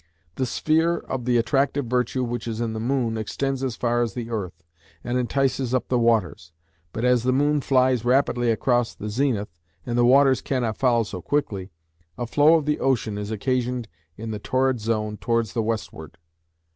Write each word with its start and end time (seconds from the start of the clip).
The 0.33 0.47
sphere 0.47 0.97
of 0.97 1.25
the 1.25 1.37
attractive 1.37 1.85
virtue 1.85 2.23
which 2.23 2.47
is 2.47 2.59
in 2.59 2.73
the 2.73 2.79
moon 2.79 3.19
extends 3.19 3.63
as 3.63 3.75
far 3.75 4.01
as 4.01 4.15
the 4.15 4.31
earth, 4.31 4.63
and 5.03 5.15
entices 5.15 5.75
up 5.75 5.89
the 5.89 5.99
waters; 5.99 6.53
but 6.91 7.05
as 7.05 7.21
the 7.21 7.31
moon 7.31 7.61
flies 7.61 8.03
rapidly 8.03 8.49
across 8.49 8.95
the 8.95 9.09
zenith, 9.09 9.59
and 9.85 9.95
the 9.99 10.03
waters 10.03 10.41
cannot 10.41 10.77
follow 10.79 11.03
so 11.03 11.21
quickly, 11.21 11.69
a 12.17 12.25
flow 12.25 12.55
of 12.55 12.65
the 12.65 12.79
ocean 12.79 13.15
is 13.15 13.29
occasioned 13.29 13.87
in 14.17 14.31
the 14.31 14.39
torrid 14.39 14.79
zone 14.79 15.17
towards 15.17 15.53
the 15.53 15.61
westward. 15.61 16.17